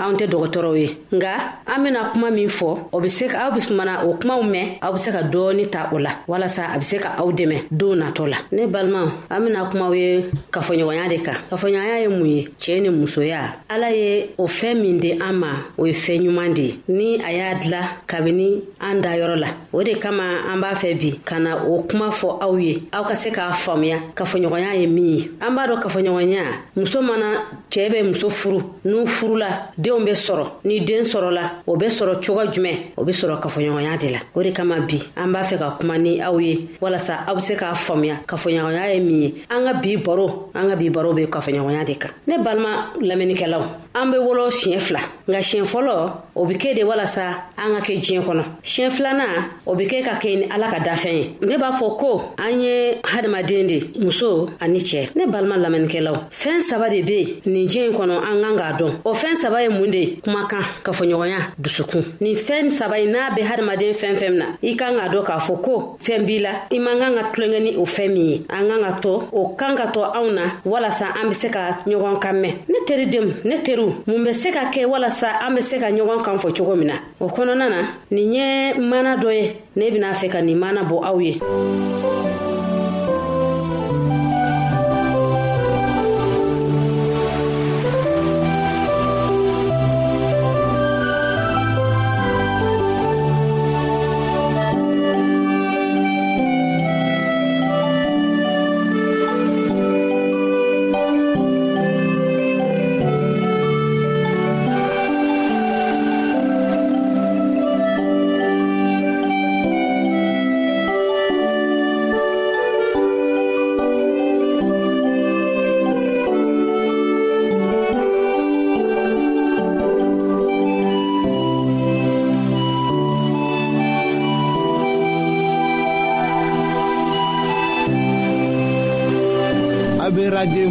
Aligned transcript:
anw 0.00 0.16
tɛ 0.18 0.24
dɔgɔtɔrɔw 0.32 0.74
ye 0.80 0.88
nga 1.16 1.30
an 1.72 1.82
bena 1.82 2.00
kuma 2.12 2.30
min 2.30 2.48
fɔ 2.48 2.68
o 2.92 3.00
be 3.00 3.08
se 3.08 3.24
aw 3.42 3.50
be 3.54 3.60
mana 3.74 4.04
o 4.06 4.14
kumaw 4.20 4.40
mɛn 4.42 4.66
aw 4.84 4.92
be 4.92 4.98
se 4.98 5.10
ka 5.10 5.20
dɔɔni 5.22 5.70
ta 5.70 5.90
o 5.92 5.98
la 5.98 6.10
walasa 6.28 6.62
a 6.74 6.78
be 6.78 6.84
se 6.84 6.96
ka 6.98 7.10
aw 7.18 7.30
dɛmɛ 7.32 7.56
don 7.70 7.96
natɔ 8.00 8.26
la 8.30 8.36
ne 8.52 8.66
balimaw 8.66 9.08
an 9.30 9.40
bena 9.44 9.64
kumaw 9.70 9.92
ye 9.96 10.26
kafoɲɔgɔnya 10.52 11.08
de 11.08 11.18
kan 11.24 11.38
kafoɲɔgɔnya 11.50 12.00
ye 12.02 12.08
mun 12.08 12.26
ye 12.26 12.48
cɛɛ 12.60 12.82
ni 12.82 12.88
musoya 12.90 13.54
ala 13.70 13.90
ye 13.90 14.30
o 14.38 14.44
fɛɛn 14.46 14.80
min 14.80 14.98
di 14.98 15.12
an 15.12 15.32
ma 15.38 15.48
o 15.78 15.84
ye 15.86 15.92
fɛɛn 15.92 16.22
ɲuman 16.24 16.54
de 16.54 16.76
ni 16.88 17.18
a 17.22 17.30
y'a 17.32 17.54
dila 17.58 17.80
kabini 18.06 18.62
an 18.80 19.00
da 19.00 19.10
yɔrɔ 19.16 19.36
la 19.40 19.48
o 19.72 19.82
de 19.82 19.94
kama 19.94 20.24
an 20.52 20.60
b'a 20.60 20.74
fɛ 20.74 20.98
bi 20.98 21.18
ka 21.24 21.38
na 21.38 21.64
o 21.66 21.82
kuma 21.88 22.08
fɔ 22.10 22.28
aw 22.42 22.54
ye 22.58 22.82
aw 22.92 23.04
ka 23.04 23.14
se 23.14 23.30
k'a 23.30 23.52
faamuya 23.52 23.98
kafoɲɔgɔnya 24.14 24.74
ye 24.78 24.86
min 24.86 25.06
ye 25.16 25.22
an 25.40 25.54
b'a 25.56 25.66
dɔn 25.68 25.80
kafoɲɔgɔnya 25.82 26.40
muso 26.76 27.00
mana 27.00 27.28
cɛɛ 27.70 27.88
bɛ 27.92 28.02
muso 28.04 28.28
furu 28.28 28.60
n'u 28.84 29.06
furula 29.06 29.68
denw 29.86 30.04
be 30.04 30.14
sɔrɔ 30.16 30.44
ni 30.64 30.80
den 30.80 31.04
sɔrɔla 31.04 31.62
o 31.66 31.76
be 31.76 31.86
sɔrɔ 31.86 32.14
cogo 32.24 32.42
jumɛn 32.52 32.76
o 32.96 33.04
be 33.04 33.12
sɔrɔ 33.12 33.38
kafoɲɔgɔnya 33.42 33.98
de 34.00 34.08
la 34.14 34.18
o 34.34 34.42
de 34.42 34.52
kama 34.52 34.80
bi 34.80 34.98
an 35.14 35.30
b'a 35.32 35.44
fɛ 35.44 35.58
ka 35.58 35.76
kuma 35.78 35.96
ni 35.98 36.20
aw 36.20 36.36
ye 36.40 36.70
walasa 36.80 37.24
aw 37.28 37.34
be 37.36 37.40
se 37.40 37.54
k'a 37.54 37.72
faamuya 37.76 38.16
kafoɲɔgɔnya 38.26 38.92
ye 38.94 39.00
min 39.00 39.22
ye 39.22 39.34
an 39.50 39.62
ka 39.64 39.74
bi 39.80 39.96
baro 39.96 40.50
an 40.54 40.70
ka 40.70 40.76
bi 40.76 40.88
baro 40.90 41.12
be 41.14 41.26
kafoɲɔgɔnya 41.28 41.84
de 41.86 41.94
kan 41.94 42.10
ne 42.26 42.38
balima 42.42 42.92
lamɛnnikɛlaw 43.00 43.62
an 44.00 44.10
be 44.10 44.18
wolo 44.18 44.44
siɲɛ 44.50 44.78
fila 44.86 45.00
nka 45.28 45.40
siɲɛ 45.48 45.64
fɔlɔ 45.72 45.94
o 46.34 46.44
be 46.48 46.54
kɛ 46.54 46.74
de 46.76 46.82
walasa 46.90 47.24
an 47.56 47.70
ka 47.76 47.80
kɛ 47.86 47.92
diɲɛ 48.04 48.20
kɔnɔ 48.26 48.44
siɲɛ 48.62 48.90
filanan 48.90 49.34
o 49.66 49.74
be 49.74 49.84
kɛ 49.86 50.02
ka 50.04 50.14
kɛ 50.22 50.28
ni 50.40 50.44
ala 50.54 50.66
ka 50.70 50.78
dafɛn 50.80 51.14
ye 51.18 51.24
ne 51.40 51.56
b'a 51.56 51.70
fɔ 51.78 51.96
ko 52.00 52.22
an 52.38 52.60
ye 52.60 53.00
hadamaden 53.04 53.66
de 53.68 53.78
muso 54.04 54.48
ani 54.60 54.78
cɛɛ 54.78 55.16
ne 55.16 55.26
balima 55.26 55.56
lamɛnnikɛlaw 55.56 56.28
fɛɛn 56.30 56.60
saba 56.62 56.90
de 56.90 57.02
be 57.02 57.40
nin 57.46 57.66
diɲɛ 57.66 57.92
kɔnɔ 57.96 58.16
an 58.30 58.36
kan 58.42 58.56
k'a 58.56 58.72
dɔn 58.78 58.92
o 59.04 59.12
fɛɛn 59.14 59.36
saba 59.36 59.62
ye 59.62 59.68
mun 59.70 59.90
de 59.90 60.20
kumakan 60.24 60.62
kafoɲɔgɔnya 60.84 61.38
dusukun 61.60 62.04
nin 62.20 62.34
fɛɛn 62.36 62.70
saba 62.72 62.98
ye 63.00 63.06
n'a 63.06 63.30
be 63.34 63.40
hadamaden 63.42 63.94
fɛn 64.02 64.16
fɛn 64.18 64.32
na 64.32 64.44
i 64.62 64.74
kan 64.76 64.92
k'a 64.94 65.08
dɔn 65.08 65.24
k'a 65.24 65.38
fɔ 65.40 65.60
ko 65.62 65.96
fɛɛn 66.02 66.26
b'i 66.26 66.38
la 66.42 66.50
i 66.70 66.78
man 66.78 66.98
kan 66.98 67.14
ka 67.14 67.32
tulonkɛ 67.32 67.60
ni 67.62 67.74
o 67.76 67.80
fɛɛn 67.84 68.12
min 68.12 68.26
ye 68.26 68.42
an 68.50 68.68
kan 68.68 68.80
ka 68.82 68.92
to 69.00 69.22
o 69.32 69.48
kan 69.56 69.74
ka 69.76 69.86
to 69.90 70.00
anw 70.00 70.34
na 70.34 70.60
walasa 70.66 71.14
an 71.18 71.28
be 71.28 71.34
se 71.34 71.48
ka 71.48 71.78
ɲɔgɔn 71.86 72.18
kan 72.20 72.34
mɛn 72.34 72.54
ne 72.68 72.76
teridenw 72.86 73.32
ne 73.44 73.56
teriw 73.62 73.85
ɲininkaliw 73.86 73.92
mun 74.06 74.24
be 74.24 74.32
se 74.32 74.50
ka 74.50 74.70
kɛ 74.72 74.84
walasa 74.86 75.28
an 75.46 75.54
be 75.54 75.60
se 75.62 75.78
ka 75.78 75.88
ɲɔgɔn 75.90 76.22
kan 76.24 76.38
fɔ 76.38 76.52
cogo 76.56 76.76
min 76.76 76.86
na 76.88 77.00
o 77.20 77.28
kɔnɔna 77.28 77.68
na 77.68 77.82
nin 78.10 78.32
ye 78.34 78.74
mana 78.78 79.16
dɔ 79.16 79.30
ye 79.34 79.54
ne 79.76 79.90
bena 79.90 80.12
fɛ 80.12 80.28
ka 80.32 80.40
nin 80.42 80.58
mana 80.58 80.82
bɔ 80.84 81.04
aw 81.04 81.18
ye 81.20 81.38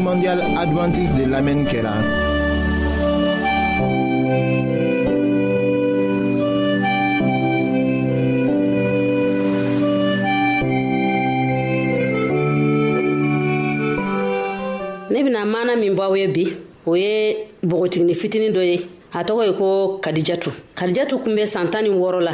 mondial 0.05 0.39
adventiste 0.55 1.15
de 1.15 1.25
l'Amen 1.27 1.65
Kera. 1.65 1.93
ne 15.09 15.23
bena 15.23 15.43
mana 15.43 15.75
min 15.79 15.93
bɔ 15.97 16.03
aw 16.07 16.15
ye 16.19 16.27
bi 16.35 16.45
o 16.89 16.95
ye 16.95 17.47
bogotigini 17.69 18.13
fitinin 18.21 18.51
dɔ 18.55 18.61
ye 18.69 18.77
a 19.11 19.19
tɔgɔ 19.27 19.43
ye 19.47 19.53
ko 19.59 19.67
kadijatu 20.03 20.49
kadijatu 20.77 21.15
kun 21.23 21.33
be 21.35 21.43
santan 21.53 21.81
ni 21.83 21.89
wɔrɔ 21.89 22.19
la 22.27 22.33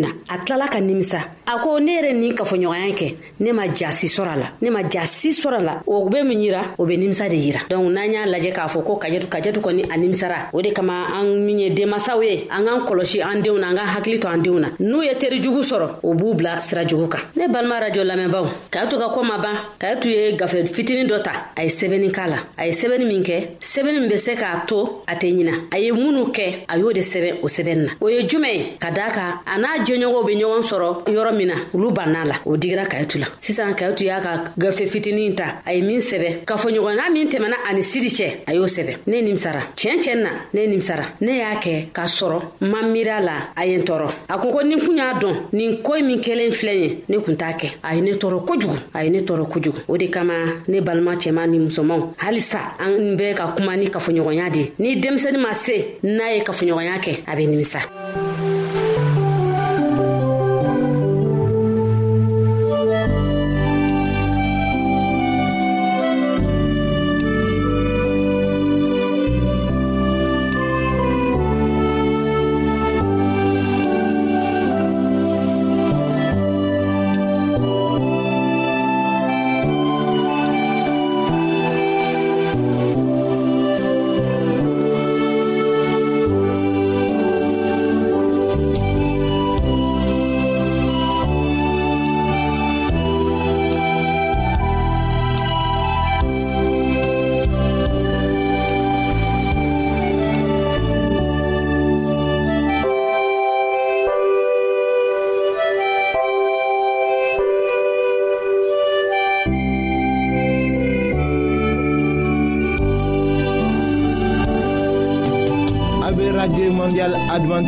na 0.04 0.10
a 0.32 0.34
tilala 0.44 0.66
ka 0.72 0.78
nimisa 0.80 1.20
a 1.50 1.58
ko 1.58 1.78
ne 1.80 1.90
yɛrɛ 1.98 2.12
nin 2.14 2.32
kafoɲɔgɔnya 2.34 2.94
kɛ 2.94 3.08
ne 3.40 3.52
ma 3.52 3.66
jasi 3.66 4.06
sɔrɔ 4.06 4.34
la 4.38 4.50
ne 4.62 4.70
ma 4.70 4.82
jasi 4.88 5.30
sɔrɔ 5.34 5.60
la 5.60 5.82
o 5.86 6.08
be 6.08 6.22
min 6.22 6.38
yira 6.40 6.62
o 6.78 6.86
be 6.86 6.96
nimisa 6.96 7.28
de 7.28 7.34
yira 7.36 7.60
donc 7.68 7.90
n'an 7.90 8.12
y'a 8.12 8.24
lajɛ 8.26 8.52
k'a 8.54 8.66
fɔ 8.68 8.84
ko 8.86 8.96
kajɛtu 9.00 9.26
kajɛtu 9.26 9.60
kɔni 9.60 9.84
a 9.92 9.96
nimisara 9.98 10.48
o 10.52 10.62
de 10.62 10.70
kama 10.72 11.08
an 11.12 11.24
min 11.44 11.58
ye 11.58 11.70
denmasaw 11.74 12.22
ye 12.22 12.46
an 12.50 12.64
k'an 12.66 12.84
kɔlɔsi 12.86 13.22
an 13.24 13.42
denw 13.42 13.58
na 13.58 13.70
an 13.70 13.74
k'an 13.76 13.86
hakili 13.96 14.20
to 14.20 14.28
an 14.28 14.38
denw 14.44 14.60
na 14.60 14.68
n'u 14.78 15.02
ye 15.04 15.12
teri 15.18 15.40
jugu 15.42 15.62
sɔrɔ 15.64 15.98
o 16.04 16.14
b'u 16.14 16.34
bila 16.36 16.60
sira 16.60 16.84
jugu 16.86 17.08
kan 17.10 17.18
ne 17.34 17.48
balima 17.48 17.80
rajo 17.80 18.04
lamɛnbaw 18.04 18.44
kayatu 18.70 18.96
ka 19.00 19.08
ko 19.12 19.22
ma 19.24 19.38
ban 19.42 19.54
kayatu 19.78 20.04
ye 20.08 20.36
gafe 20.36 20.66
fitinin 20.70 21.06
dɔ 21.08 21.22
ta 21.24 21.32
a 21.56 21.64
ye 21.64 21.68
sɛbɛnni 21.68 22.12
k'a 22.12 22.28
la 22.28 22.38
a 22.56 22.66
ye 22.66 22.72
sɛbɛnni 22.72 23.06
min 23.08 23.22
kɛ 23.24 23.56
sɛbɛnni 23.58 24.00
min 24.00 24.08
be 24.08 24.16
se 24.18 24.34
k'a 24.36 24.66
to 24.68 25.02
a 25.08 25.14
tɛ 25.16 25.34
ɲina 25.34 25.66
a 25.74 25.78
ye 25.78 25.90
minnu 25.90 26.30
kɛ 26.32 26.66
a 26.68 26.78
y'o 26.78 26.92
de 26.92 27.00
sɛbɛn 27.00 27.40
o 27.42 27.48
sɛbɛnni 27.48 27.82
na 27.86 27.92
o 28.00 28.06
ye 28.08 28.22
jumɛn 28.28 28.78
ka 28.78 28.90
daa 28.92 29.10
kan 29.10 29.40
a 29.46 29.58
n'a 29.58 29.82
jɛɲɔgɔnw 29.84 30.26
be 30.26 30.34
ɲɔgɔn 30.36 30.62
sɔrɔ 30.62 31.04
yɔrɔ 31.10 31.39
min 31.40 31.48
na 31.48 31.54
olu 31.74 31.90
bann'a 31.90 32.24
la 32.24 32.34
o 32.46 32.56
digira 32.56 32.84
kayitu 32.84 33.18
la 33.18 33.26
sisan 33.40 33.72
kayitu 33.74 34.04
y'a 34.04 34.20
ka 34.20 34.52
gafe 34.58 34.86
fitinin 34.86 35.34
ta 35.34 35.62
a 35.66 35.72
ye 35.74 35.80
min 35.82 35.98
sɛbɛ 36.00 36.44
kafoɲɔgɔnya 36.46 37.10
min 37.12 37.28
tɛmɛna 37.30 37.56
ani 37.68 37.82
sidi 37.82 38.08
cɛ 38.08 38.28
a 38.46 38.54
y'o 38.54 38.64
sɛbɛ 38.66 38.94
ne 39.06 39.22
nimisara 39.22 39.60
tiɲɛ 39.76 39.96
tiɲɛ 40.02 40.16
na 40.22 40.30
ne 40.52 40.66
nimisara 40.66 41.04
ne 41.20 41.30
y'a 41.38 41.54
kɛ 41.62 41.92
k'a 41.92 42.04
sɔrɔ 42.06 42.38
ma 42.60 42.82
miira 42.82 43.20
la 43.24 43.32
a 43.56 43.66
ye 43.66 43.74
n 43.78 43.82
tɔɔrɔ 43.82 44.08
a 44.28 44.38
kun 44.38 44.50
ko 44.50 44.60
ni 44.62 44.76
kun 44.76 44.96
y'a 44.96 45.14
dɔn 45.14 45.34
nin 45.52 45.82
koyi 45.82 46.02
min 46.02 46.20
kelen 46.20 46.50
filɛ 46.52 46.74
ye 46.80 47.04
ne 47.08 47.16
kun 47.20 47.34
t'a 47.36 47.52
kɛ 47.58 47.72
a 47.82 47.94
ye 47.94 48.00
ne 48.02 48.12
tɔɔrɔ 48.12 48.44
kojugu 48.46 48.76
a 48.94 49.04
ye 49.04 49.10
ne 49.10 49.20
tɔɔrɔ 49.20 49.48
kojugu 49.50 49.78
o 49.88 49.96
de 49.96 50.08
kama 50.10 50.62
ne 50.68 50.80
balima 50.80 51.16
cɛman 51.16 51.48
ni 51.50 51.58
musomanw 51.58 52.14
halisa 52.18 52.76
an 52.78 53.16
bɛ 53.18 53.34
ka 53.36 53.54
kuma 53.56 53.76
ni 53.76 53.86
kafoɲɔgɔnya 53.86 54.50
de 54.52 54.72
ni 54.78 55.00
denmisɛni 55.00 55.38
ma 55.40 55.52
se 55.54 55.96
n'a 56.02 56.34
ye 56.36 56.42
kafoɲɔgɔnya 56.44 57.00
kɛ 57.00 57.20
a 57.32 57.36
be 57.36 57.46
nimisa 57.46 57.78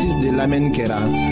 de 0.01 0.31
l'Amen 0.33 0.73
Kera. 0.73 1.32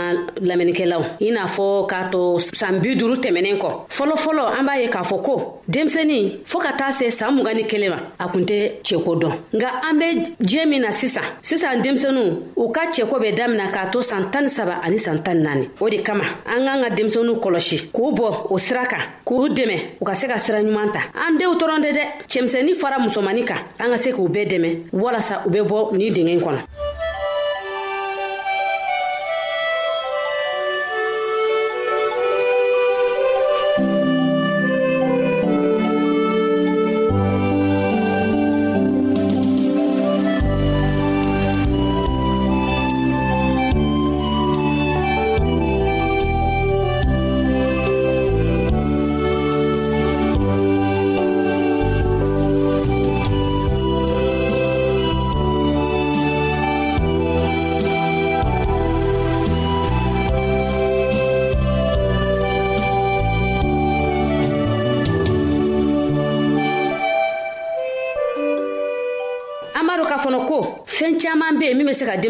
balima 0.01 0.31
lamɛnnikɛlaw 0.41 1.01
i 1.27 1.31
n'a 1.31 1.45
fɔ 1.45 1.87
k'a 1.87 2.09
to 2.11 2.39
saan 2.39 2.79
bi 2.81 2.95
duru 2.95 3.15
tɛmɛnen 3.15 3.57
kɔ 3.61 3.69
fɔlɔfɔlɔ 3.89 4.59
an 4.59 4.65
b'a 4.67 4.75
ye 4.81 4.87
k'a 4.89 5.03
fɔ 5.09 5.21
ko 5.25 5.33
denmisɛni 5.69 6.19
fɔɔ 6.45 6.59
ka 6.61 6.71
taa 6.77 6.89
se 6.91 7.09
saan 7.09 7.35
mugan 7.37 7.55
ni 7.55 7.63
kelen 7.63 7.89
ma 7.89 7.97
a 8.19 8.27
kun 8.29 8.41
tɛ 8.45 8.81
cɛko 8.83 9.15
dɔn 9.21 9.33
nga 9.55 9.67
an 9.89 9.99
be 9.99 10.05
diɲɛ 10.43 10.65
min 10.69 10.81
na 10.81 10.89
sisan 10.91 11.23
sisan 11.41 11.81
denmisɛnu 11.81 12.23
u 12.57 12.71
ka 12.71 12.81
cɛko 12.91 13.19
bɛ 13.23 13.35
damina 13.37 13.71
k'a 13.71 13.89
to 13.91 14.01
san 14.03 14.29
tan 14.31 14.43
ni 14.43 14.49
saba 14.49 14.81
ani 14.83 14.97
san 14.97 15.21
tan 15.23 15.35
naani 15.43 15.69
o 15.79 15.89
de 15.89 15.97
kama 16.01 16.23
an 16.45 16.65
k'an 16.65 16.83
ka 16.83 16.89
denmisɛnu 16.95 17.39
kɔlɔsi 17.41 17.91
k'u 17.91 18.11
bɔ 18.17 18.51
o 18.51 18.57
sira 18.57 18.85
kan 18.85 19.01
k'u 19.25 19.49
dɛmɛ 19.55 19.75
u 20.01 20.05
ka 20.05 20.13
se 20.13 20.27
ka 20.27 20.37
sira 20.37 20.59
ɲuman 20.61 20.91
ta 20.93 20.99
an 21.13 21.37
deenw 21.37 21.55
tɔrɔn 21.59 21.81
tɛ 21.85 21.91
dɛ 21.93 22.03
cɛmisɛnnin 22.27 22.75
fara 22.75 22.97
musomani 22.99 23.43
kan 23.47 23.57
an 23.79 23.91
ka 23.91 23.97
se 23.97 24.11
k'u 24.11 24.27
bɛɛ 24.27 24.47
dɛmɛ 24.49 24.69
walasa 24.93 25.43
u 25.45 25.49
be 25.51 25.59
bɔ 25.59 25.91
nin 25.95 26.13
dingɛ 26.13 26.39
kɔnɔ 26.41 26.80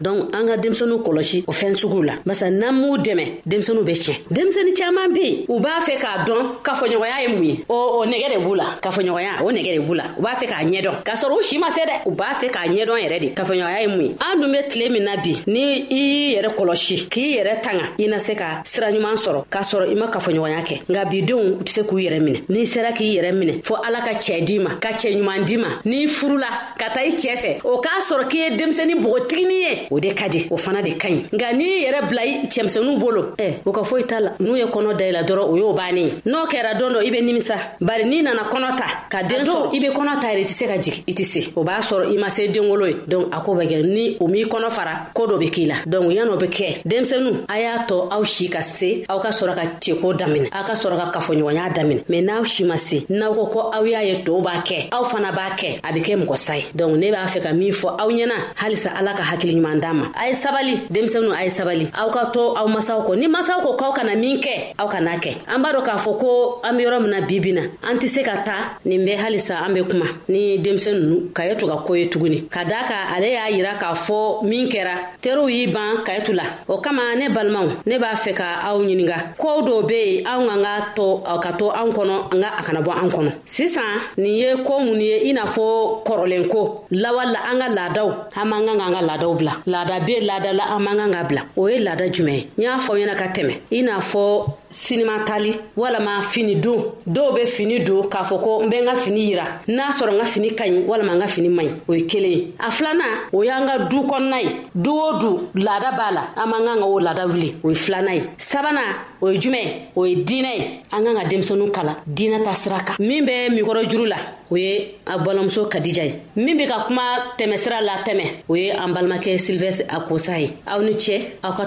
donc 0.00 0.34
an 0.34 0.46
ka 0.46 0.56
denmisɛniw 0.56 1.00
kɔlɔsi 1.04 1.44
o 1.46 1.52
fɛn 1.52 1.74
sugu 1.74 2.02
la 2.02 2.14
barisa 2.24 2.50
n'an 2.50 2.72
m'u 2.72 2.96
dɛmɛ 2.96 3.24
denmisɛniw 3.46 3.84
be 3.84 3.92
tiɲɛ 3.92 4.14
denmisɛni 4.30 4.72
caaman 4.76 5.12
be 5.12 5.20
yen 5.22 5.44
u 5.48 5.60
b'a 5.60 5.80
fɛ 5.80 5.98
k'a 5.98 6.24
dɔn 6.26 6.40
kafoɲɔgɔnya 6.62 7.20
ye 7.20 7.28
mun 7.28 7.44
ye 7.44 7.64
o 7.68 8.04
nɛgɛ 8.06 8.30
de 8.38 8.44
b'u 8.44 8.54
la 8.56 8.64
kafoɲɔgɔnya 8.80 9.42
o 9.44 9.50
nɛgɛ 9.50 9.76
de 9.76 9.80
b'u 9.82 9.94
la 9.96 10.04
u 10.18 10.22
b'a 10.22 10.34
fɛ 10.36 10.46
k'a 10.46 10.64
ɲɛdɔn 10.64 11.02
k'a 11.04 11.14
sɔrɔ 11.14 11.36
u 11.38 11.42
si 11.42 11.58
ma 11.58 11.70
se 11.70 11.80
dɛ 11.86 12.06
u 12.06 12.10
b'a 12.12 12.34
fɛ 12.40 12.48
k'a 12.50 12.66
ɲɛdɔn 12.68 12.98
yɛrɛ 13.04 13.20
de 13.20 13.28
kafoɲɔgɔnya 13.34 13.80
ye 13.80 13.86
mun 13.88 14.00
ye 14.04 14.16
an 14.20 14.40
dun 14.40 14.52
be 14.52 14.68
tile 14.70 14.88
min 14.90 15.04
na 15.04 15.16
bi 15.16 15.42
ni 15.46 15.86
i 15.90 15.94
y'i 15.94 16.36
yɛrɛ 16.42 16.54
kɔlɔsi 16.56 17.08
k'i 17.10 17.36
yɛrɛ 17.36 17.60
tanga 17.62 17.84
i 18.02 18.06
na 18.06 18.18
se 18.18 18.34
ka 18.34 18.62
sira 18.64 18.90
ɲuman 18.92 19.14
sɔrɔ 19.16 19.44
k'a 19.50 19.60
sɔrɔ 19.62 19.90
i 19.92 19.94
ma 19.94 20.06
kafoɲɔgɔnya 20.08 20.62
kɛ 20.62 20.80
nka 20.88 21.04
bidenw 21.04 21.60
tɛ 21.62 21.68
se 21.70 21.80
k'u 21.82 21.98
yɛrɛ 22.08 22.20
minɛ 22.22 22.40
n'i 22.48 22.64
sera 22.66 22.92
k'i 22.92 23.14
yɛrɛ 23.16 23.32
minɛ 23.38 23.52
fɔɔ 23.62 23.76
ala 23.86 24.00
ka 24.00 24.12
cɛɛ 24.18 24.44
di 24.46 24.58
ma 24.58 24.70
ka 24.80 24.88
cɛɛ 24.92 25.14
ɲuman 25.20 25.44
di 25.44 25.56
ma 25.58 25.68
n'i 25.84 26.06
furula 26.08 26.72
ka 26.78 26.88
taa 26.94 27.00
i 27.04 27.08
cɛɛ 27.10 27.36
fɛ 27.36 27.60
o 27.64 27.80
k'a 27.80 28.00
sɔrɔ 28.00 28.28
k'i 28.28 28.38
ye 28.50 28.56
denmisɛni 28.56 28.94
bogotiginin 29.04 29.60
ye 29.62 29.79
o 29.90 30.00
de 30.00 30.14
ka 30.14 30.28
di 30.28 30.46
o 30.50 30.56
fana 30.56 30.82
de 30.82 30.92
ka 30.98 31.08
ɲi 31.08 31.20
nka 31.36 31.48
n'i 31.58 31.70
yɛrɛ 31.84 32.00
bila 32.08 32.22
i 32.24 32.32
cɛmisɛnuw 32.52 32.96
bolo 32.98 33.22
ɛ 33.38 33.60
o 33.64 33.72
ka 33.72 33.82
foyi 33.84 34.04
t'a 34.04 34.20
la 34.20 34.30
n'u 34.40 34.54
ye 34.56 34.64
kɔnɔ 34.64 34.96
da 34.98 35.06
la 35.12 35.20
dɔrɔn 35.22 35.46
o 35.52 35.56
y'o 35.56 35.72
bannen 35.72 36.10
n'o 36.26 36.40
kɛra 36.50 36.78
don 36.78 36.90
dɔ 36.92 37.06
i 37.06 37.10
be 37.10 37.20
nimisa 37.22 37.54
bari 37.80 38.04
n'i 38.04 38.22
nana 38.22 38.42
kɔnɔ 38.52 38.76
ta 38.78 38.86
ka 39.10 39.22
den 39.22 39.44
sɔrɔ 39.46 39.72
i 39.74 39.78
be 39.80 39.86
kɔnɔ 39.88 40.20
ta 40.20 40.28
yɛrɛ 40.32 40.42
i 40.42 40.44
tɛ 40.44 40.50
se 40.52 40.64
ka 40.66 40.76
jigi 40.78 41.04
i 41.08 41.12
tɛ 41.12 41.24
se 41.24 41.50
o 41.56 41.62
b'a 41.64 41.80
sɔrɔ 41.80 42.12
i 42.14 42.18
ma 42.20 42.28
se 42.28 42.48
den 42.48 42.68
wolo 42.68 42.86
ye 42.86 42.94
donk 43.08 43.28
a 43.34 43.40
ko 43.40 43.54
ni 43.54 44.16
o 44.20 44.26
m'i 44.26 44.44
kɔnɔ 44.44 44.70
fara 44.70 45.10
ko 45.14 45.26
dɔ 45.26 45.38
be 45.38 45.48
k'i 45.50 45.66
la 45.68 45.74
ya 45.84 46.12
yan'o 46.24 46.36
be 46.40 46.46
kɛ 46.46 46.82
denmisɛnu 46.84 47.44
a 47.48 47.60
y'a 47.60 47.78
tɔ 47.86 48.08
aw 48.12 48.24
si 48.24 48.48
ka 48.48 48.60
se 48.62 49.04
aw 49.08 49.18
ka 49.20 49.28
sɔrɔ 49.30 49.54
ka 49.54 49.62
ceko 49.80 50.14
daminɛ 50.18 50.48
aw 50.52 50.64
ka 50.64 50.72
sɔrɔ 50.72 50.96
ka 50.98 51.18
kafoɲɔgɔnya 51.20 51.72
daminɛ 51.74 52.04
mɛn 52.08 52.22
n'aw 52.24 52.44
si 52.44 52.64
ma 52.64 52.76
se 52.76 53.04
n'aw 53.08 53.34
ko 53.34 53.46
ko 53.46 53.58
aw 53.72 53.82
y'a 53.84 54.02
ye 54.02 54.22
tɔw 54.24 54.42
b'a 54.42 54.62
kɛ 54.64 54.88
aw 54.92 55.04
fana 55.04 55.32
b'a 55.32 55.56
kɛ 55.58 55.80
a 55.82 55.92
be 55.92 56.00
kɛ 56.00 56.16
mɔgɔ 56.22 56.36
sa 56.38 56.54
ye 56.56 56.64
ne 56.74 57.10
b'a 57.10 57.26
fɛ 57.26 57.40
ka 57.42 57.52
min 57.52 57.72
fɔ 57.72 57.96
aw 58.00 58.08
ɲɛna 58.10 58.54
halisa 58.56 58.90
ala 58.96 59.14
ka 59.16 59.22
hakili 59.22 59.54
ɲuman 59.54 59.69
d'a 59.76 59.92
ma 59.92 60.06
a 60.14 60.28
ye 60.28 60.34
sabali 60.34 60.80
denmisɛnninw 60.90 61.32
a 61.36 61.44
ye 61.44 61.50
sabali 61.50 61.88
aw 61.98 62.10
ka 62.10 62.30
to 62.32 62.54
aw 62.56 62.66
masaw 62.66 63.00
kɔ 63.06 63.16
ni 63.18 63.26
masaw 63.28 63.60
ko 63.62 63.76
k'aw 63.76 63.92
kana 63.92 64.14
min 64.16 64.38
kɛ 64.40 64.74
aw 64.78 64.88
kana 64.88 65.18
kɛ 65.20 65.30
an 65.46 65.62
b'a 65.62 65.70
dɔ 65.74 65.82
k'a 65.84 65.96
fɔ 65.96 66.10
ko 66.20 66.60
an 66.64 66.76
be 66.76 66.82
yɔrɔ 66.84 66.98
mina 67.02 67.20
na 67.20 67.26
bibi 67.26 67.50
an 67.58 67.96
tɛ 67.98 68.06
se 68.08 68.22
ka 68.22 68.36
ta 68.42 68.56
nin 68.84 69.04
bɛ 69.06 69.16
halisa 69.16 69.62
an 69.66 69.74
be 69.74 69.80
kuma 69.84 70.06
ni 70.28 70.58
denmisɛn 70.58 70.94
nunu 70.98 71.30
ka 71.32 71.42
ye 71.44 71.54
to 71.54 71.66
ka 71.68 71.76
ko 71.86 71.94
ye 71.94 72.08
tuguni 72.08 72.48
ka 72.50 72.64
daa 72.64 72.84
ka 72.86 72.94
ale 73.14 73.30
y'a 73.30 73.50
yira 73.50 73.74
k'a 73.78 73.92
fɔ 73.94 74.42
min 74.44 74.66
kɛra 74.66 75.16
teriw 75.20 75.48
y'i 75.50 75.66
ban 75.72 76.02
kayitu 76.04 76.32
la 76.34 76.44
o 76.68 76.78
kama 76.80 77.14
ne 77.16 77.28
balimaw 77.30 77.66
ne 77.86 77.98
b'a 77.98 78.12
fɛ 78.14 78.34
ka 78.36 78.60
aw 78.66 78.78
ɲininga 78.80 79.34
koow 79.36 79.60
dɔw 79.62 79.86
be 79.88 80.16
yen 80.16 80.24
anw 80.26 80.48
an 80.52 80.62
ka 80.62 80.92
to 80.94 81.20
ka 81.42 81.52
to 81.56 81.70
an 81.70 81.90
kɔnɔ 81.92 82.32
an 82.34 82.40
ka 82.42 82.50
a 82.58 82.62
kana 82.62 82.80
bɔ 82.82 82.90
an 83.04 83.08
kɔnɔ 83.10 83.30
sisan 83.44 83.98
nin 84.16 84.34
ye 84.38 84.56
koo 84.64 84.80
mun 84.80 85.00
ye 85.00 85.30
i 85.30 85.32
n'a 85.32 85.44
fɔ 85.44 86.04
kɔrɔlen 86.04 86.48
ko 86.50 86.84
lawa 86.90 87.24
la 87.30 87.40
an 87.50 87.58
ka 87.60 87.68
laadaw 87.68 88.10
an 88.36 88.44
man 88.48 88.66
kan 88.66 88.78
ka 88.78 88.86
an 88.86 88.94
ka 88.94 89.00
laadaw 89.02 89.34
bila 89.38 89.59
laada 89.66 90.00
be 90.00 90.20
laada 90.20 90.52
la 90.52 90.64
an 90.74 90.80
man 90.82 90.96
kan 90.96 91.10
ka 91.12 91.24
bila 91.24 91.42
o 91.56 91.68
ye 91.68 91.78
laada 91.78 92.08
jumɛn 92.10 92.34
ye 92.34 92.48
n 92.58 92.62
y'a 92.62 92.78
fɔ 92.78 92.92
ɲɛna 92.98 93.16
ka 93.16 93.26
tɛmɛ 93.34 93.54
i 93.72 93.82
n'a 93.82 93.98
fɔ 94.00 94.46
sinima 94.70 95.20
tali 95.26 95.52
walama 95.76 96.22
fini 96.22 96.56
don 96.60 96.92
dɔw 97.06 97.34
be 97.34 97.42
fini 97.46 97.80
don 97.84 98.02
k'a 98.04 98.24
fɔ 98.24 98.40
ko 98.42 98.62
n 98.62 98.70
bɛ 98.70 98.80
n 98.80 98.84
ka 98.86 98.96
fini 98.96 99.20
yira 99.32 99.44
n'a 99.68 99.90
sɔrɔ 99.90 100.14
n 100.14 100.18
ka 100.20 100.24
fini 100.24 100.50
ka 100.56 100.64
ɲi 100.64 100.84
walama 100.86 101.14
n 101.14 101.20
ka 101.20 101.26
fini 101.26 101.48
man 101.48 101.66
ɲi 101.66 101.80
o 101.88 101.92
ye 101.94 102.00
kelen 102.06 102.30
ye 102.30 102.54
a 102.60 102.70
filanan 102.70 103.26
o 103.32 103.42
y'an 103.42 103.66
ka 103.66 103.78
du 103.90 103.96
kɔnɔna 104.02 104.42
ye 104.42 104.50
du 104.76 104.90
o 104.94 105.18
du 105.18 105.50
laada 105.60 105.90
b'a 105.96 106.10
la 106.12 106.22
an 106.36 106.46
man 106.50 106.64
kan 106.64 106.78
ka 106.78 106.86
o 106.86 106.98
laada 107.00 107.26
wuli 107.26 107.54
o 107.64 107.68
ye 107.70 107.74
filanan 107.74 108.14
ye 108.14 108.20
sabanan 108.38 108.94
o 109.20 109.28
ye 109.30 109.38
jumɛn 109.38 109.90
o 109.96 110.04
ye 110.06 110.22
diinɛ 110.24 110.56
ye 110.58 110.82
an 110.92 111.04
kan 111.04 111.14
ka 111.16 111.24
denmisɛnu 111.28 111.70
kalan 111.72 111.96
diinɛ 112.06 112.44
ta 112.44 112.52
sira 112.54 112.78
kan 112.80 112.94
min 113.00 113.24
bɛ 113.26 113.50
mikɔrɔ 113.50 113.90
juru 113.90 114.06
la 114.06 114.16
o 114.50 114.56
ye 114.56 114.94
a 115.06 115.18
balimamuso 115.18 115.66
kadija 115.68 116.04
ye 116.04 116.14
min 116.36 116.56
be 116.56 116.66
ka 116.66 116.86
kuma 116.86 117.34
tɛmɛsira 117.36 117.82
la 117.82 118.02
tɛmɛ 118.06 118.44
o 118.48 118.54
ye 118.54 118.70
an 118.70 118.92
balimakɛ 118.94 119.36
sylvestre 119.50 119.84
akosa 119.90 120.38
ye 120.38 120.50
aw 120.66 120.78
ni 120.82 120.94
cɛ 120.94 121.16
aw 121.42 121.52
ka 121.54 121.64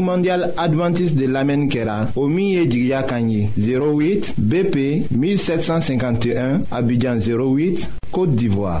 Mondial 0.00 0.50
Adventist 0.58 1.16
de 1.16 1.26
lamenike 1.26 1.84
la 1.84 2.08
O 2.16 2.26
miye 2.28 2.66
08 2.66 4.34
BP 4.38 5.06
1751 5.10 6.62
Abidjan 6.70 7.18
08 7.20 7.88
Côte 8.12 8.34
d'Ivoire 8.34 8.80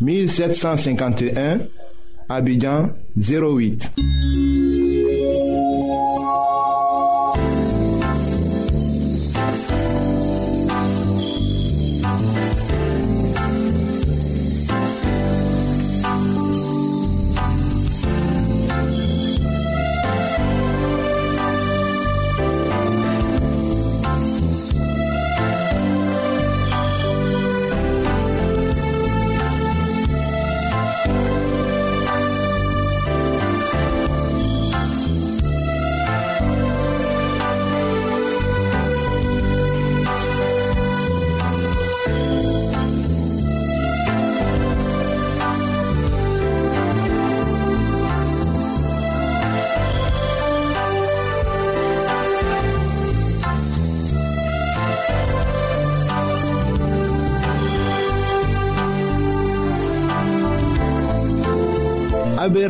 1751, 0.00 1.60
Abidjan 2.28 2.90
08. 3.16 3.90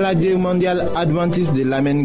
radio 0.06 0.38
mondial 0.38 0.78
adventiste 0.94 1.54
de 1.58 1.64
l'Amen 1.64 2.04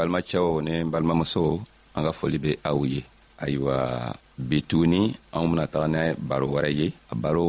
balimacɛw 0.00 0.48
ni 0.66 0.72
n 0.80 0.88
balimamusow 0.92 1.52
an 1.96 2.02
ka 2.06 2.12
foli 2.18 2.38
be 2.44 2.52
aw 2.68 2.78
ye 2.92 2.98
ayiwa 3.44 3.76
bituguni 4.48 5.02
anw 5.34 5.44
bena 5.50 5.64
taga 5.72 5.88
ni 5.94 6.00
baro 6.28 6.46
wɛrɛ 6.54 6.70
ye 6.78 6.86
a 7.12 7.14
baro 7.22 7.46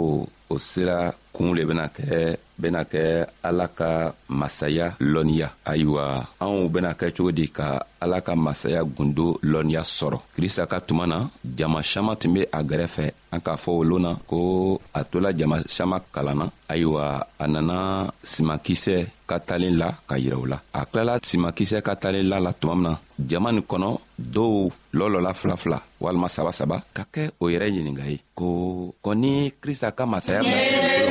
o 0.54 0.56
sera 0.72 0.98
kuun 1.34 1.54
le 1.56 1.66
bena 1.66 1.88
kɛ 1.88 2.36
bena 2.58 2.84
kɛ 2.84 3.26
ala 3.44 3.68
ka 3.68 4.14
masaya 4.30 4.94
lɔnniya 5.00 5.48
ayiwa 5.66 6.04
anw 6.42 6.70
bena 6.70 6.92
kɛ 6.94 7.08
cogo 7.16 7.32
di 7.32 7.48
ka 7.50 7.68
ala 8.00 8.22
ka 8.22 8.36
masaya 8.36 8.84
gundo 8.84 9.40
lɔnniya 9.44 9.82
sɔrɔ 9.84 10.18
krista 10.36 10.66
ka 10.68 10.80
tuma 10.82 11.06
na 11.08 11.30
jama 11.44 11.82
saman 11.84 12.16
tun 12.18 12.34
be 12.34 12.42
a 12.52 12.60
gɛrɛfɛ 12.70 13.06
an 13.32 13.40
k'a 13.42 13.56
fɔ 13.58 13.72
olon 13.82 14.00
na 14.02 14.16
ko 14.28 14.80
a 14.94 15.04
tola 15.04 15.34
jama 15.34 15.58
saman 15.66 16.02
kalanna 16.14 16.46
ayiwa 16.70 17.24
a 17.40 17.48
nana 17.48 18.08
simankisɛ 18.24 19.06
ka 19.26 19.40
talen 19.40 19.78
la 19.78 19.88
ka 20.08 20.16
yirɛ 20.18 20.36
u 20.36 20.46
la 20.46 20.58
a 20.74 20.86
kilala 20.86 21.20
simankisɛ 21.24 21.82
ka 21.82 21.96
talen 21.96 22.28
la 22.30 22.40
la 22.40 22.52
tuma 22.54 22.74
min 22.76 22.84
na 22.90 22.98
jama 23.18 23.52
nin 23.52 23.62
kɔnɔ 23.64 23.90
dɔw 24.34 24.70
lɔlɔla 24.94 25.34
filafila 25.34 25.80
walima 26.00 26.28
saba 26.30 26.52
saba 26.54 26.78
ka 26.94 27.04
kɛ 27.14 27.32
o 27.40 27.46
yɛrɛ 27.50 27.68
ɲininga 27.76 28.06
ye 28.12 28.20
ko 28.36 28.94
kɔni 29.04 29.54
krista 29.62 29.92
ka 29.94 30.06
masaya 30.06 30.44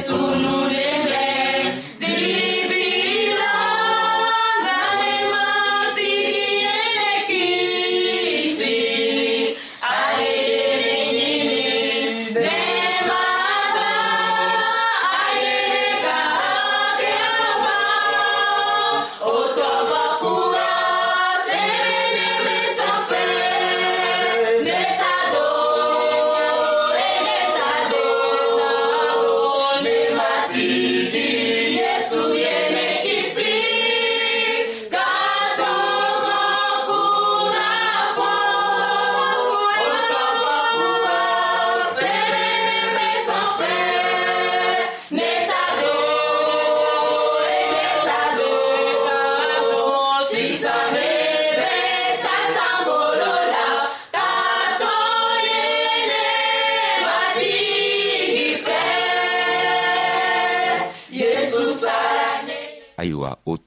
Gracias. 0.03 0.60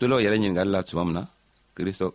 tolo 0.03 0.19
yɛrɛ 0.19 0.35
ɲiningali 0.37 0.71
la 0.75 0.83
tuma 0.83 1.03
min 1.07 1.13
na 1.15 1.23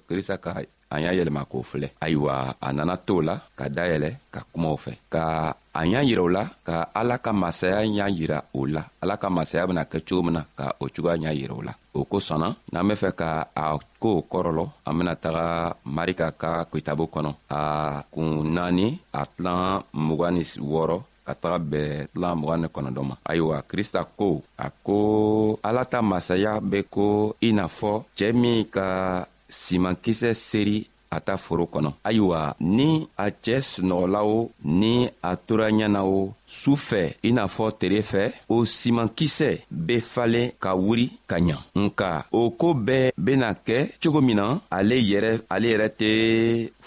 krista 0.05 0.37
ka 0.45 0.51
an 0.91 1.01
y'a 1.05 1.13
yɛlɛma 1.17 1.43
k'o 1.51 1.61
filɛ 1.63 1.89
ayiwa 2.05 2.57
a 2.61 2.73
nana 2.73 2.97
to 3.07 3.17
la 3.23 3.35
ka 3.59 3.65
dayɛlɛ 3.77 4.09
ka 4.33 4.41
kumaw 4.53 4.77
fɛ 4.85 4.93
ka 5.09 5.57
a 5.73 5.81
y'a 5.87 6.01
yira 6.09 6.23
o 6.23 6.29
la 6.29 6.45
ka 6.67 6.77
ala 6.95 7.17
ka 7.19 7.33
masaya 7.33 7.81
y'a 7.87 8.07
yira 8.11 8.45
o 8.53 8.67
la 8.67 8.83
ala 9.03 9.17
ka 9.17 9.29
masaya 9.31 9.67
bena 9.67 9.85
kɛ 9.93 9.99
cogo 10.07 10.23
min 10.27 10.35
na 10.35 10.43
ka 10.57 10.65
o 10.83 10.87
cogoya 10.93 11.17
y'a 11.25 11.33
yira 11.33 11.55
o 11.57 11.63
la 11.63 11.73
o 11.95 12.05
kosɔnna 12.11 12.49
n'an 12.73 12.89
be 12.89 12.95
fɛ 12.95 13.11
ka 13.21 13.29
a 13.57 13.63
koow 14.01 14.21
kɔrɔlɔ 14.33 14.65
an 14.87 14.95
bena 14.99 15.17
taga 15.17 15.47
marika 15.87 16.27
ka 16.33 16.51
kitabu 16.71 17.05
kɔnɔ 17.15 17.31
a 17.57 17.61
kun 18.13 18.53
naani 18.55 18.99
a 19.13 19.25
tilan 19.33 19.83
mugan 19.95 20.35
ni 20.35 20.43
wɔɔrɔ 20.45 20.97
ka 21.29 21.35
taga 21.43 21.59
bɛɛ 21.71 21.95
tilan 22.13 22.35
mɔgan 22.41 22.59
ni 22.63 22.69
kɔnɔdɔ 22.75 23.03
ma 23.11 23.15
ayiwa 23.31 23.57
krista 23.71 24.01
ko 24.19 24.29
a 24.65 24.67
ko 24.87 24.97
ala 25.69 25.83
ta 25.93 25.99
masaya 26.11 26.53
be 26.71 26.79
ko 26.95 27.05
i 27.49 27.51
n'a 27.57 27.67
fɔ 27.79 27.93
cɛɛ 28.17 28.33
min 28.43 28.59
ka 28.75 28.87
simankisɛ 29.63 30.31
seri 30.49 30.79
a 31.17 31.19
ta 31.27 31.35
foro 31.45 31.65
kɔnɔ 31.73 31.91
ayiwa 32.09 32.41
ni 32.77 32.89
a 33.25 33.27
cɛɛ 33.45 33.57
sunɔgɔla 33.73 34.21
o 34.37 34.39
ni 34.81 34.93
a 35.29 35.31
tora 35.47 35.67
ɲɛ 35.79 36.01
o 36.19 36.21
su 36.49 36.73
fɛ 36.89 37.01
i 37.23 37.31
n'a 37.37 37.47
fɔ 37.47 37.65
tere 37.79 38.01
fɛ 38.11 38.23
o 38.49 38.57
simankisɛ 38.65 39.49
be 39.71 39.97
falen 40.13 40.49
ka 40.63 40.71
wuri 40.83 41.07
ka 41.31 41.37
ɲa 41.47 41.55
nka 41.85 42.11
o 42.33 42.51
koo 42.61 42.75
bɛɛ 42.87 43.13
bena 43.25 43.51
kɛ 43.67 43.77
cogo 44.03 44.21
min 44.27 44.37
na 44.37 44.61
ale 44.71 44.97
yɛrɛ 45.11 45.31
ale 45.55 45.67
yɛrɛ 45.73 45.89
tɛ 46.01 46.09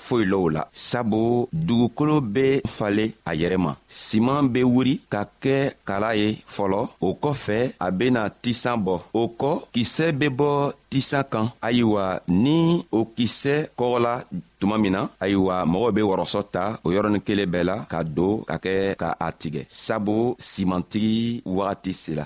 foyi 0.04 0.24
lɔ 0.32 0.38
o 0.45 0.50
la 0.50 0.63
sabu 0.71 1.47
dugukolo 1.54 2.15
be 2.34 2.62
falen 2.67 3.13
a 3.26 3.32
yɛrɛ 3.36 3.58
ma 3.58 3.74
siman 3.88 4.47
be 4.54 4.62
wuri 4.63 5.00
ka 5.13 5.26
kɛ 5.41 5.56
kala 5.86 6.15
ye 6.15 6.30
fɔlɔ 6.56 6.89
o 7.00 7.08
kɔfɛ 7.21 7.74
a 7.80 7.91
bena 7.91 8.30
tisan 8.41 8.78
bɔ 8.86 8.95
o 9.13 9.21
kɔ 9.39 9.52
kisɛ 9.74 10.10
be 10.17 10.28
bɔ 10.30 10.74
tisan 10.89 11.24
kan 11.32 11.52
ayiwa 11.62 12.19
ni 12.28 12.86
o 12.91 13.06
kisɛ 13.15 13.58
kɔgɔla 13.78 14.13
tuma 14.62 14.78
min 14.82 14.93
na 14.95 15.02
ayiwa 15.24 15.56
mɔgɔw 15.71 15.91
be 15.95 16.02
wɔrɔsɔ 16.10 16.41
ta 16.54 16.63
o 16.86 16.88
yɔrɔnin 16.95 17.26
kelen 17.28 17.52
bɛɛ 17.54 17.63
la 17.69 17.76
ka 17.91 18.00
don 18.15 18.36
ka 18.50 18.56
kɛ 18.63 18.74
ka 19.02 19.10
a 19.26 19.28
tigɛ 19.41 19.62
sabu 19.86 20.36
simantigi 20.50 21.41
wagati 21.58 21.91
sela 22.04 22.26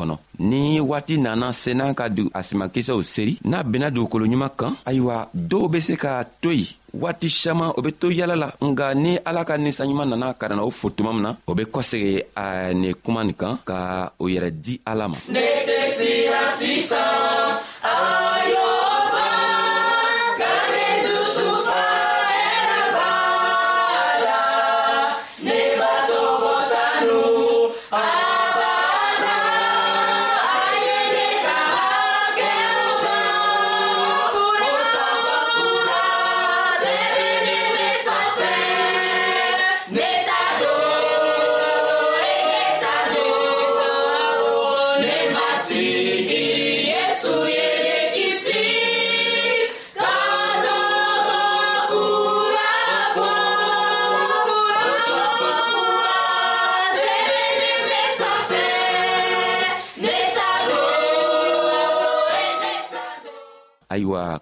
kɔnɔ 0.01 0.17
ni 0.39 0.79
waati 0.81 1.17
nana 1.17 1.53
se 1.53 1.73
n'an 1.73 1.93
ka 1.93 2.09
a 2.33 2.41
simankisɛw 2.43 3.01
seri 3.03 3.37
n'a 3.43 3.63
benna 3.63 3.89
dugukolo 3.91 4.25
ɲuman 4.25 4.49
kan 4.59 4.73
ayiwa 4.85 5.27
dɔw 5.33 5.69
be 5.71 5.79
se 5.79 5.95
ka 5.95 6.23
to 6.41 6.49
yen 6.51 6.67
waati 6.93 7.29
saman 7.29 7.71
o 7.77 7.81
be 7.81 7.91
to 7.91 8.09
yala 8.11 8.35
la 8.35 8.49
nga 8.69 8.93
ni 8.95 9.17
ala 9.25 9.45
ka 9.45 9.57
ninsanɲuman 9.57 10.07
nana 10.09 10.33
ka 10.33 10.47
nana 10.49 10.63
o 10.63 10.71
fo 10.71 10.89
tuma 10.89 11.13
min 11.13 11.23
na 11.23 11.35
o 11.47 11.53
be 11.53 11.63
kɔsegi 11.65 12.23
a 12.35 12.73
nin 12.73 12.93
kuma 13.03 13.23
nin 13.23 13.33
kan 13.35 13.57
ka 13.65 14.11
o 14.19 14.25
yɛrɛ 14.27 14.49
di 14.63 14.79
ala 14.85 15.07
ma 15.07 15.17
ne 15.29 15.41
tɛ 15.67 15.75
siya 15.95 16.41
sisan 16.57 18.29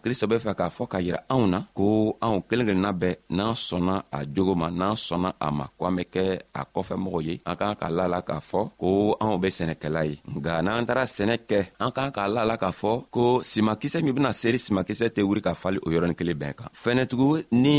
krista 0.04 0.26
be 0.32 0.36
fɛ 0.46 0.52
k'a 0.60 0.68
fɔ 0.76 0.84
k'a 0.92 1.00
yira 1.06 1.20
anw 1.34 1.46
na 1.54 1.60
ko 1.78 1.86
anw 2.26 2.38
kelen 2.50 2.66
kelenna 2.70 2.92
bɛɛ 3.02 3.12
n'an 3.38 3.54
sɔnna 3.68 3.96
a 4.18 4.20
jogo 4.36 4.54
ma 4.62 4.68
n'an 4.80 4.96
sɔnna 5.08 5.30
a 5.46 5.48
ma 5.58 5.66
ko 5.78 5.82
an 5.88 5.96
be 5.98 6.04
kɛ 6.14 6.24
a 6.60 6.62
kɔfɛmɔgɔw 6.74 7.22
ye 7.28 7.34
an 7.50 7.56
k'an 7.60 7.76
k'a 7.80 7.90
la 7.98 8.06
la 8.14 8.20
k'a 8.28 8.40
fɔ 8.50 8.62
ko 8.82 8.88
anw 9.22 9.38
be 9.42 9.48
sɛnɛkɛla 9.58 10.02
ye 10.10 10.16
nga 10.38 10.62
n'an 10.66 10.86
taara 10.88 11.04
sɛnɛ 11.16 11.36
kɛ 11.50 11.60
an 11.84 11.92
k'an 11.96 12.12
k'a 12.16 12.26
la 12.36 12.42
la 12.50 12.56
k'a 12.62 12.72
fɔ 12.82 12.92
ko 13.16 13.24
simakisɛ 13.52 13.98
min 14.06 14.16
bena 14.18 14.32
seri 14.42 14.58
simakisɛ 14.66 15.06
tɛ 15.16 15.22
wuri 15.28 15.42
ka 15.42 15.54
fali 15.62 15.80
o 15.86 15.88
yɔrɔnin 15.94 16.16
kelen 16.20 16.38
bɛn 16.42 16.54
kan 16.60 16.70
fɛnɛtugu 16.82 17.30
ni 17.64 17.78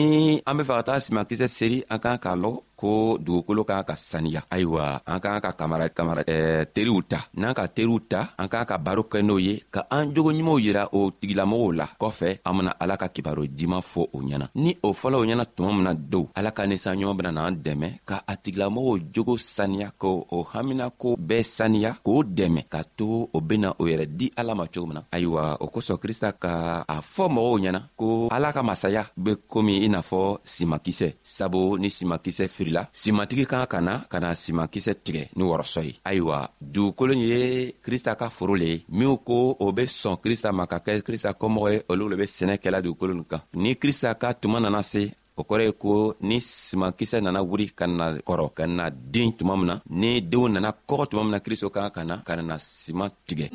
an 0.48 0.56
be 0.56 0.62
fɛ 0.68 0.72
ka 0.78 0.82
taga 0.92 1.00
simakisɛ 1.06 1.46
seri 1.58 1.78
an 1.92 1.98
k'an 2.02 2.18
k'a 2.24 2.34
lɔn 2.42 2.58
ko 2.80 3.20
dugukolo 3.20 3.60
kan 3.68 3.84
ka 3.84 3.92
saniya 3.92 4.40
ayiwa 4.48 5.04
an 5.04 5.20
kan 5.20 5.36
ka 5.44 5.52
kamara 5.52 5.92
kamara 5.92 6.24
eh, 6.24 6.64
teriw 6.64 7.04
ta 7.04 7.20
n'an 7.36 7.52
ka 7.52 7.68
teriw 7.68 8.00
ta 8.08 8.32
an 8.40 8.48
kan 8.48 8.64
ka 8.64 8.80
baro 8.80 9.04
kɛ 9.04 9.20
n'o 9.20 9.36
ye 9.36 9.60
ka 9.68 9.84
an 9.92 10.16
jogo 10.16 10.32
ɲumanw 10.32 10.56
yira 10.64 10.88
o 10.96 11.12
tigilamɔgɔw 11.12 11.70
la 11.76 11.84
kɔfɛ 12.00 12.40
an 12.48 12.54
bena 12.56 12.72
ala 12.80 12.96
ka 12.96 13.12
kibaro 13.12 13.44
diman 13.46 13.84
fɔ 13.84 14.02
o 14.16 14.18
ɲɛna 14.24 14.46
ni 14.56 14.72
o 14.80 14.88
fɔla 14.96 15.20
o 15.20 15.24
ɲɛna 15.28 15.44
tuma 15.52 15.70
min 15.76 15.84
na 15.84 15.92
dow 15.94 16.24
ala 16.34 16.50
ka 16.56 16.64
ninsanɲɔgɔn 16.66 17.16
bena 17.20 17.30
n'an 17.36 17.54
dɛmɛ 17.60 17.88
ka 18.08 18.22
a 18.26 18.32
tigilamɔgɔw 18.40 18.96
jogo 19.12 19.36
saniya 19.36 19.92
ko 19.98 20.08
o 20.32 20.38
haminako 20.48 21.20
bɛɛ 21.20 21.44
saniya 21.44 21.90
k'o 22.00 22.24
dɛmɛ 22.24 22.64
ka 22.72 22.80
to 22.96 23.28
o 23.34 23.38
bena 23.44 23.74
o 23.76 23.84
yɛrɛ 23.84 24.08
di 24.08 24.32
ala 24.36 24.54
ma 24.56 24.64
cogo 24.72 24.86
min 24.88 25.04
na 25.04 25.06
ayiwa 25.12 25.60
o 25.60 25.66
kosɔn 25.68 26.00
krista 26.00 26.32
ka 26.32 26.84
a 26.88 26.96
fɔ 27.04 27.28
mɔgɔw 27.28 27.58
ɲɛna 27.60 27.80
ko 27.94 28.32
ala 28.32 28.52
ka 28.56 28.62
masaya 28.62 29.04
be 29.20 29.36
komi 29.44 29.84
i 29.84 29.88
n'a 29.92 30.00
fɔ 30.00 30.40
simakisɛ 30.44 31.20
sabu 31.22 31.76
ni 31.76 31.88
simakisɛ 31.90 32.48
firi 32.48 32.68
wulila 32.70 32.88
simatigi 32.92 33.46
kan 33.46 33.66
ka 33.66 33.80
na 33.80 34.04
ka 34.10 34.20
na 34.20 34.34
simankisɛ 34.34 34.94
tigɛ 35.04 35.28
ni 35.36 35.42
wɔrɔsɔ 35.44 35.82
ye 35.84 35.94
ayiwa 36.04 36.48
dugukolo 36.60 37.12
ye 37.14 37.72
krista 37.82 38.16
ka 38.16 38.28
foro 38.30 38.54
le 38.54 38.64
ye 38.64 38.84
minw 38.88 39.16
ko 39.24 39.56
o 39.60 39.72
be 39.72 39.82
sɔn 39.86 40.16
krista 40.22 40.52
ma 40.52 40.66
ka 40.66 40.78
kɛ 40.78 41.02
krista 41.02 41.32
kɔmɔgɔ 41.34 41.72
ye 41.72 41.82
olu 41.88 42.08
le 42.08 42.16
be 42.16 42.24
sɛnɛ 42.24 42.58
kɛla 42.58 42.82
dugukolo 42.82 43.14
nin 43.14 43.24
kan 43.28 43.40
ni 43.54 43.74
krista 43.76 44.14
ka 44.14 44.32
tuma 44.34 44.60
nana 44.60 44.82
se 44.82 45.12
o 45.36 45.42
kɔrɔ 45.42 45.62
ye 45.66 45.72
ko 45.72 46.14
ni 46.20 46.40
simankisɛ 46.40 47.20
nana 47.22 47.42
wuri 47.42 47.72
ka 47.78 47.86
na 47.86 48.12
kɔrɔ 48.28 48.54
ka 48.54 48.66
na 48.66 48.90
den 48.90 49.32
tuma 49.32 49.56
min 49.56 49.66
na 49.66 49.78
ni 49.88 50.20
denw 50.22 50.48
nana 50.48 50.72
kɔgɔ 50.72 51.08
tuma 51.10 51.22
min 51.22 51.32
na 51.32 51.38
kristo 51.40 51.70
kan 51.70 51.90
ka 51.90 52.02
na 52.04 52.16
ka 52.26 52.34
nana 52.36 52.58
siman 52.58 53.10
tigɛ 53.28 53.46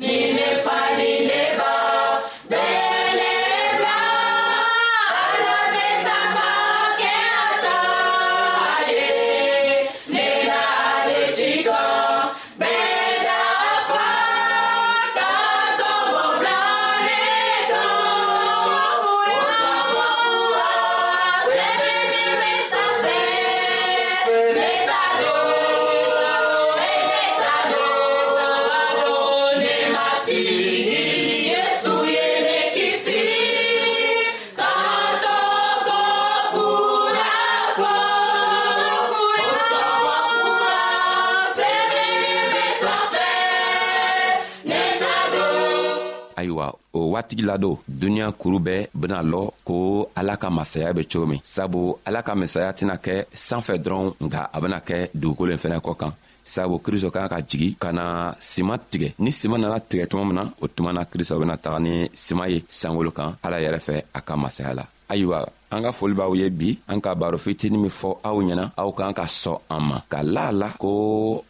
wagati 47.26 47.42
lado 47.42 47.78
duniɲa 47.90 48.32
kuru 48.38 48.58
bɛɛ 48.58 48.86
bena 48.94 49.18
lɔ 49.22 49.50
ko 49.66 50.06
ala 50.14 50.36
ka 50.36 50.50
masaya 50.50 50.92
be 50.94 51.02
cogo 51.10 51.26
min 51.26 51.40
sabu 51.42 51.96
ala 52.06 52.22
ka 52.22 52.34
masaya 52.34 52.72
tɛna 52.72 52.98
kɛ 53.02 53.26
sanfɛ 53.34 53.74
dɔrɔn 53.82 54.14
nga 54.26 54.48
a 54.52 54.60
bena 54.62 54.78
kɛ 54.80 55.10
dugukolo 55.14 55.50
yen 55.50 55.58
fɛnɛ 55.58 55.80
kɔ 55.82 55.96
kan 55.98 56.12
sabu 56.44 56.78
kristo 56.78 57.10
kan 57.10 57.28
ka 57.28 57.40
jigi 57.40 57.74
ka 57.78 57.90
na 57.92 58.32
siman 58.38 58.78
tigɛ 58.90 59.14
ni 59.18 59.30
siman 59.30 59.58
nana 59.60 59.80
tigɛ 59.80 60.06
tuma 60.08 60.24
min 60.24 60.34
na 60.34 60.44
o 60.62 60.66
tuma 60.68 60.92
na 60.94 61.04
kristo 61.04 61.38
bena 61.38 61.56
taga 61.58 61.80
ni 61.82 62.08
siman 62.14 62.50
ye 62.50 62.60
sankolo 62.68 63.10
kan 63.10 63.34
ala 63.42 63.58
yɛrɛ 63.60 63.80
fɛ 63.86 64.02
a 64.14 64.20
ka 64.20 64.36
masaya 64.36 64.74
la 64.74 64.84
ayiwa 65.10 65.44
an 65.74 65.82
ka 65.84 65.90
foli 65.96 66.14
b'aw 66.18 66.30
ye 66.38 66.46
bi 66.60 66.70
an 66.92 67.00
ka 67.04 67.12
baro 67.20 67.38
fitini 67.44 67.78
min 67.82 67.90
fɔ 68.00 68.10
aw 68.28 68.36
ɲɛna 68.46 68.64
aw 68.82 68.90
kan 68.98 69.12
ka 69.18 69.26
sɔn 69.42 69.58
an 69.74 69.82
ma 69.88 69.98
k'a 70.10 70.20
la 70.34 70.42
a 70.50 70.52
la 70.60 70.68
ko 70.82 70.90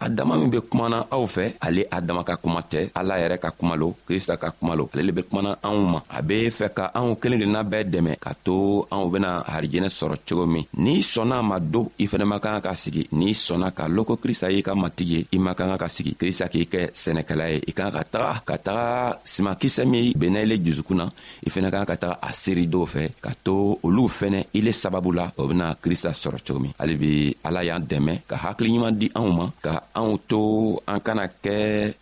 adama 0.05 0.35
min 0.41 0.49
be 0.55 0.61
kumana 0.69 0.99
aw 1.17 1.25
fɛ 1.35 1.45
ale 1.67 1.83
adama 1.97 2.23
ka 2.29 2.35
kuma 2.43 2.61
tɛ 2.73 2.81
ala 2.99 3.21
yɛrɛ 3.23 3.37
ka 3.45 3.51
kuma 3.59 3.75
lo 3.81 3.89
krista 4.09 4.35
ka 4.43 4.49
kuma 4.57 4.75
lo 4.79 4.85
ale 4.95 5.03
le 5.07 5.13
be 5.17 5.23
kumana 5.29 5.51
anw 5.69 5.81
ma 5.93 6.01
a 6.17 6.23
be 6.29 6.37
fɛ 6.59 6.69
ka 6.77 6.85
anw 6.99 7.09
kelen 7.21 7.39
kelenna 7.45 7.63
bɛɛ 7.71 7.85
dɛmɛ 7.93 8.13
ka 8.25 8.33
to 8.45 8.57
anw 8.95 9.07
bena 9.13 9.31
harijɛnɛ 9.55 9.89
sɔrɔ 9.99 10.17
cogo 10.27 10.47
min 10.55 10.65
n'i 10.83 10.95
sɔnna 11.13 11.37
a 11.41 11.47
ma 11.51 11.57
do 11.61 11.81
i 12.03 12.07
fɛnɛ 12.11 12.25
man 12.27 12.41
kan 12.45 12.61
ka 12.63 12.73
sigi 12.83 13.03
n'i 13.19 13.35
sɔnna 13.47 13.69
k'a 13.77 13.85
lɔn 13.95 14.05
ko 14.09 14.15
krista 14.23 14.49
y'i 14.51 14.63
ka 14.63 14.73
matigi 14.75 15.21
ye 15.21 15.21
i 15.37 15.39
man 15.39 15.55
kan 15.59 15.69
ka 15.73 15.77
ka 15.83 15.89
sigi 15.89 16.13
krista 16.21 16.47
k'i 16.53 16.65
kɛ 16.73 16.83
sɛnɛkɛla 17.03 17.47
ye 17.53 17.59
i 17.71 17.73
kan 17.79 17.91
ka 17.97 18.03
taga 18.13 18.33
ka 18.49 18.57
taga 18.67 19.19
simakisɛ 19.33 19.85
min 19.85 20.13
bennɛ 20.21 20.41
ile 20.47 20.57
jusukun 20.65 20.97
na 21.01 21.07
i 21.47 21.49
fɛnɛ 21.55 21.69
kan 21.75 21.85
ka 21.91 21.97
taga 22.03 22.17
a 22.29 22.31
seeri 22.33 22.65
dɔw 22.73 22.85
fɛ 22.93 23.03
ka 23.21 23.33
to 23.45 23.57
olu 23.87 24.06
n'u 24.07 24.13
fɛnɛ 24.21 24.39
i 24.55 24.61
le 24.63 24.73
sababu 24.73 25.11
la 25.13 25.33
o 25.37 25.47
bena 25.49 25.75
krista 25.83 26.11
sɔrɔ 26.13 26.39
cogo 26.47 26.61
min 26.61 26.73
halibi 26.79 27.35
ala 27.43 27.65
y'an 27.65 27.83
dɛmɛ 27.91 28.13
ka 28.31 28.37
hakiliɲuman 28.45 28.93
di 28.95 29.11
anw 29.15 29.29
ma 29.39 29.51
ka 29.61 29.83
anw 29.99 30.15
to 30.29 30.79
an 30.87 31.01
kana 31.03 31.25
kɛ 31.45 31.55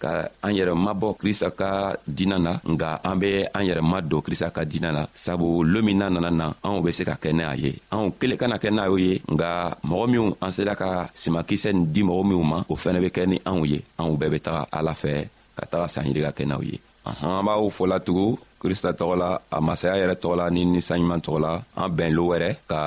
ka 0.02 0.10
an 0.44 0.52
yɛrɛ 0.56 0.72
mabɔ 0.76 1.14
krista 1.20 1.48
ka 1.50 1.94
dina 2.06 2.36
na 2.38 2.60
nga 2.72 3.00
an 3.02 3.16
be 3.18 3.46
an 3.54 3.64
yɛrɛ 3.68 3.80
ma 3.80 4.00
don 4.02 4.20
krista 4.20 4.50
ka 4.52 4.64
dina 4.72 4.92
na 4.92 5.06
sabu 5.14 5.64
loo 5.72 5.80
min 5.82 5.94
n'a 5.96 6.10
nana 6.12 6.30
na 6.30 6.46
anw 6.62 6.82
be 6.84 6.90
se 6.92 7.04
ka 7.04 7.16
kɛ 7.22 7.30
n'a 7.32 7.56
ye 7.62 7.70
anw 7.90 8.12
kelen 8.20 8.36
kana 8.36 8.56
kɛ 8.58 8.68
n'a 8.70 8.84
ye 9.00 9.22
nga 9.34 9.50
mɔgɔ 9.88 10.06
minw 10.12 10.34
an 10.44 10.52
sera 10.52 10.74
ka 10.76 11.08
simakisɛ 11.14 11.72
nin 11.72 11.86
di 11.94 12.02
mɔgɔ 12.02 12.22
minw 12.30 12.42
ma 12.52 12.58
o 12.68 12.74
fɛnɛ 12.76 12.98
be 13.00 13.08
kɛ 13.16 13.22
ni 13.30 13.38
anw 13.50 13.64
ye 13.72 13.80
anw 13.98 14.12
bɛɛ 14.20 14.30
be 14.32 14.38
taga 14.46 14.66
ala 14.78 14.92
fɛ 14.92 15.12
ka 15.56 15.64
taga 15.70 15.88
sanyiri 15.88 16.20
ka 16.28 16.32
kɛ 16.36 16.44
n'aw 16.46 16.60
ye 16.62 16.76
ɔhɔn 17.08 17.30
an 17.38 17.44
b'aw 17.48 17.64
fɔla 17.72 17.96
tugun 18.04 18.36
krista 18.64 18.96
tɔgɔ 18.98 19.14
la 19.22 19.28
a 19.56 19.58
masaya 19.60 20.00
yɛrɛ 20.00 20.14
tɔgɔ 20.22 20.34
la 20.40 20.46
ni 20.50 20.60
ninsanɲuman 20.64 21.20
tɔgɔ 21.24 21.38
la 21.46 21.52
an 21.84 21.90
bɛn 21.96 22.10
lo 22.16 22.22
wɛrɛ 22.32 22.48
ka 22.70 22.78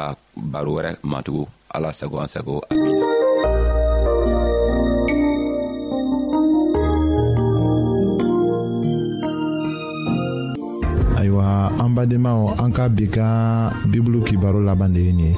baro 0.51 0.71
wɛrɛ 0.77 0.91
matugu 1.11 1.43
ala 1.75 1.89
sago 1.93 2.17
an 2.25 2.29
sago 2.35 2.53
amina 2.71 3.05
ayiwa 11.21 11.45
an 11.83 11.89
badenmaw 11.95 12.41
an 12.63 12.71
ka 12.77 12.89
bi 12.89 13.05
ka 13.15 13.27
bibulu 13.93 14.19
kibaro 14.27 14.59
laban 14.67 14.93
de 14.95 15.01
ye 15.07 15.11
nin 15.13 15.29
ye 15.33 15.37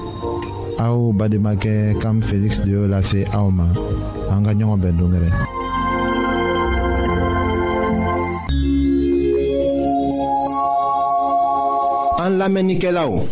aw 0.86 1.12
bademakɛ 1.20 2.00
kam 2.02 2.18
feliksi 2.24 2.62
de 2.66 2.72
y'o 2.76 2.88
lase 2.94 3.20
aw 3.38 3.48
ma 3.58 3.66
an 4.34 4.44
ka 4.48 4.52
ɲɔgɔn 4.58 4.80
bɛn 4.84 4.96
dongɛrɛ 5.00 5.30
An 12.30 12.38
lamenike 12.38 12.92
la 12.92 13.08
ou 13.08 13.26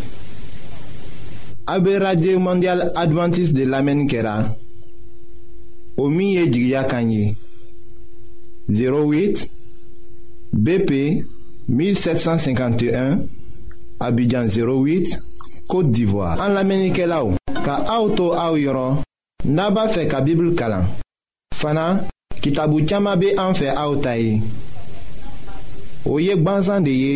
A 1.66 1.78
be 1.78 1.92
radio 2.00 2.38
mondial 2.40 2.80
Adventist 2.96 3.52
de 3.54 3.64
lamenike 3.64 4.22
la 4.26 4.34
O 5.96 6.08
miye 6.10 6.48
jigya 6.50 6.82
kanyi 6.84 7.36
08 8.68 9.44
BP 10.52 10.90
1751 11.70 13.20
Abidjan 14.00 14.46
08 14.46 15.16
Kote 15.68 15.92
Divoa 15.94 16.32
An 16.40 16.54
lamenike 16.56 17.06
la 17.06 17.20
ou 17.24 17.36
Ka 17.64 17.76
auto 18.00 18.32
a 18.34 18.48
ou 18.50 18.58
yoron 18.58 18.98
Naba 19.44 19.86
fe 19.94 20.08
ka 20.10 20.20
bibl 20.26 20.56
kalan 20.58 20.88
Fana 21.54 21.84
ki 22.42 22.50
tabu 22.52 22.82
chama 22.88 23.14
be 23.16 23.30
anfe 23.38 23.70
A 23.70 23.86
ou 23.92 24.02
tai 24.02 24.40
O 26.10 26.18
yek 26.18 26.42
banzan 26.42 26.82
de 26.82 26.96
ye 27.04 27.14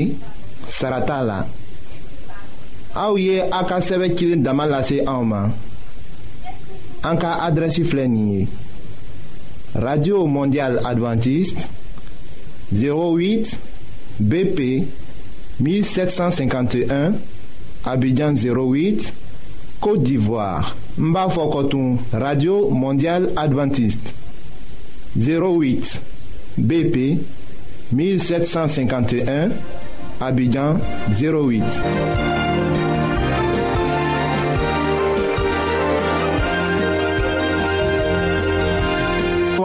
Sarata 0.71 1.18
la 1.27 1.40
aouye 2.94 3.24
ye 3.35 3.40
a 3.42 3.64
ka 3.64 3.81
sɛbɛ 3.81 4.38
radio 9.74 10.26
mondial 10.26 10.78
adventiste 10.85 11.66
08 12.72 13.59
bp 14.20 14.87
1751 15.61 17.12
abidjan 17.87 18.35
08 18.37 19.12
côte 19.81 20.02
d'ivoire 20.02 20.76
n 20.98 21.14
radio 22.12 22.68
mondial 22.70 23.31
adventiste 23.37 24.12
08 25.16 26.00
bp 26.59 27.18
1751 27.94 29.48
abidjan 30.20 30.76
08 31.11 31.62